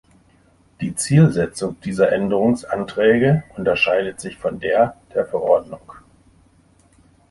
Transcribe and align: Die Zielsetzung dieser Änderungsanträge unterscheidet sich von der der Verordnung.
Die 0.81 0.95
Zielsetzung 0.95 1.79
dieser 1.81 2.11
Änderungsanträge 2.11 3.43
unterscheidet 3.55 4.19
sich 4.19 4.35
von 4.39 4.59
der 4.59 4.97
der 5.13 5.27
Verordnung. 5.27 5.91